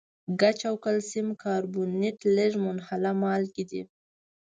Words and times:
ګچ 0.39 0.59
او 0.69 0.75
کلسیم 0.85 1.27
کاربونیټ 1.43 2.17
لږ 2.37 2.51
منحله 2.65 3.11
مالګې 3.21 3.63
دي. 3.71 3.81